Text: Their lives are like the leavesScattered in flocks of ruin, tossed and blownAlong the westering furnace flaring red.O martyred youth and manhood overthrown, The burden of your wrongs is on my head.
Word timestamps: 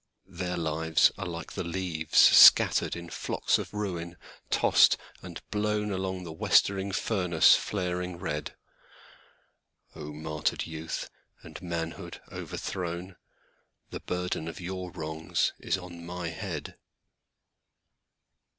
Their 0.33 0.57
lives 0.57 1.11
are 1.19 1.27
like 1.27 1.51
the 1.53 1.61
leavesScattered 1.63 2.95
in 2.95 3.11
flocks 3.11 3.59
of 3.59 3.71
ruin, 3.71 4.17
tossed 4.49 4.97
and 5.21 5.39
blownAlong 5.51 6.23
the 6.23 6.33
westering 6.33 6.91
furnace 6.91 7.55
flaring 7.55 8.17
red.O 8.17 10.11
martyred 10.11 10.65
youth 10.65 11.07
and 11.43 11.61
manhood 11.61 12.19
overthrown, 12.31 13.15
The 13.91 13.99
burden 13.99 14.47
of 14.47 14.59
your 14.59 14.89
wrongs 14.89 15.53
is 15.59 15.77
on 15.77 16.03
my 16.03 16.29
head. 16.29 16.79